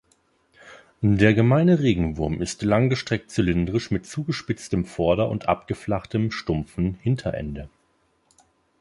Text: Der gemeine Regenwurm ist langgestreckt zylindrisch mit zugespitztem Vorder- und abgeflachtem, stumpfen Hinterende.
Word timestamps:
Der 1.01 1.35
gemeine 1.35 1.77
Regenwurm 1.81 2.41
ist 2.41 2.63
langgestreckt 2.63 3.29
zylindrisch 3.29 3.91
mit 3.91 4.07
zugespitztem 4.07 4.83
Vorder- 4.83 5.29
und 5.29 5.47
abgeflachtem, 5.47 6.31
stumpfen 6.31 6.95
Hinterende. 7.03 7.69